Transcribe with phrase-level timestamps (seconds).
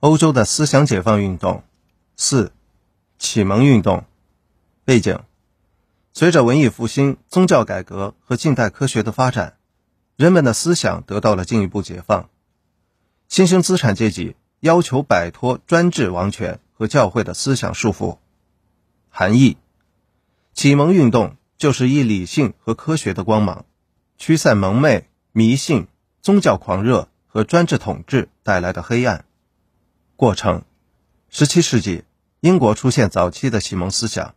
[0.00, 1.64] 欧洲的思想解放运动。
[2.14, 2.52] 四、
[3.18, 4.04] 启蒙运动
[4.84, 5.20] 背景：
[6.12, 9.56] 随着文艺复兴、宗教改革和近代科学的发展，
[10.14, 12.30] 人们的思想得到了进一步解放。
[13.28, 18.18] 新兴资产阶级要求摆脱专制王权和教会的思想束缚。
[19.08, 19.56] 含义：
[20.54, 23.64] 启蒙运动就是以理性和科学的光芒，
[24.16, 25.88] 驱散蒙昧、迷信、
[26.22, 29.24] 宗教狂热和专制统治带来的黑暗。
[30.18, 30.64] 过程：
[31.30, 32.02] 十七世纪，
[32.40, 34.34] 英国出现早期的启蒙思想，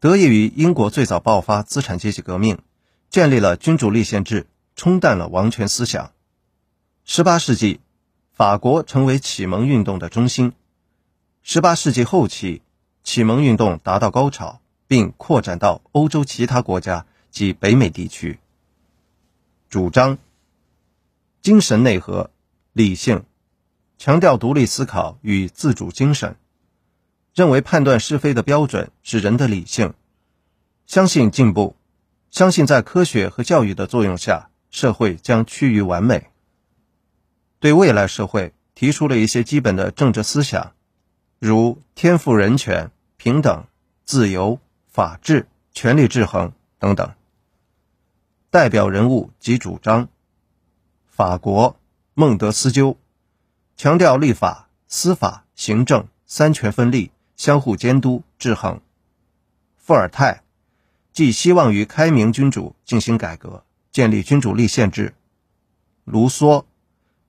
[0.00, 2.58] 得益于英国最早爆发资产阶级革命，
[3.08, 6.12] 建立了君主立宪制，冲淡了王权思想。
[7.06, 7.80] 十八世纪。
[8.32, 10.52] 法国成为启蒙运动的中心。
[11.44, 12.60] 18世纪后期，
[13.02, 18.38] 启蒙运动达到高潮，并扩展到欧洲其他国家及北美地区。
[19.70, 20.18] 主张
[21.40, 22.30] 精神内核、
[22.74, 23.24] 理性，
[23.98, 26.36] 强调独立思考与自主精神，
[27.34, 29.92] 认为判断是非的标准是人的理性，
[30.86, 31.74] 相信进步，
[32.30, 36.28] 相信在科学和教育的作用下，社会将趋于完美。
[37.58, 40.74] 对未来社会提出了一些基本的政治思想，
[41.40, 43.66] 如天赋人权、平等、
[44.04, 47.12] 自由、法治、权力制衡等等。
[48.48, 50.08] 代表人物及主张：
[51.08, 51.76] 法国
[52.14, 52.96] 孟德斯鸠
[53.78, 58.80] 强调立法、司法、行政三权分立，相互监督制衡；
[59.76, 60.42] 伏尔泰
[61.12, 63.62] 寄希望于开明君主进行改革，
[63.92, 65.12] 建立君主立宪制；
[66.04, 66.64] 卢梭。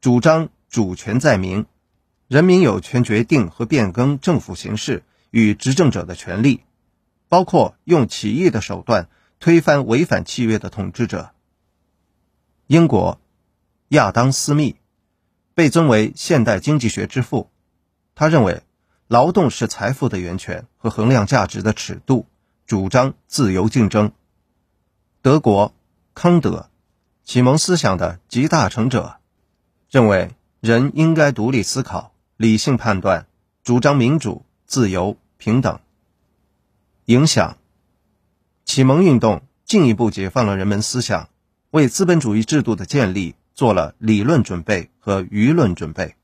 [0.02, 1.68] 主张主权在民，
[2.28, 6.64] 人民有权决定和变更政府形式与执政者的权利，
[7.28, 9.08] 包括用起义的手段
[9.40, 11.30] 推翻违反契约的统治者。
[12.66, 13.20] 英国
[13.90, 14.78] 亚当·斯密
[15.60, 17.50] 被尊为现代经济学之父，
[18.16, 18.64] 他认为
[19.10, 22.28] 劳动是财富的源泉和衡量价值的尺度，
[22.66, 24.14] 主张自由竞争。
[25.22, 25.74] 德国
[26.14, 26.70] 康德
[27.26, 29.18] 启蒙思想的集大成者。
[29.90, 30.32] 认为
[30.62, 33.28] 人应该独立思考、理性判断，
[33.62, 35.82] 主张民主、自由、平等。
[37.04, 37.58] 影响
[38.64, 41.28] 启蒙运动进一步解放了人们思想，
[41.72, 46.16] 为资本主义制度的建立做了理论准备和舆论准备，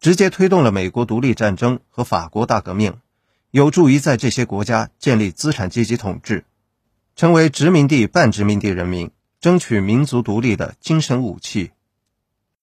[0.00, 2.92] 直接推动了美国独立战争和法国大革命，
[3.52, 6.44] 有助于在这些国家建立资产阶级统治，
[7.14, 9.10] 成为殖民地半殖民地人民
[9.40, 11.70] 争取民族独立的精神武器。